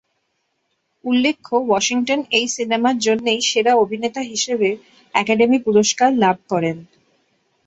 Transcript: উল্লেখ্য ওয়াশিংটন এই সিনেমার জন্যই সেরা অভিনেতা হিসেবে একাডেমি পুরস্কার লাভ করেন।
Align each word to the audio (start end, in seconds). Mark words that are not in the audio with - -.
উল্লেখ্য 1.03 1.53
ওয়াশিংটন 1.61 2.19
এই 2.37 2.47
সিনেমার 2.55 2.95
জন্যই 2.99 3.41
সেরা 3.49 3.73
অভিনেতা 3.83 4.21
হিসেবে 4.31 4.69
একাডেমি 5.13 5.57
পুরস্কার 5.65 6.09
লাভ 6.23 6.37
করেন। 6.51 6.77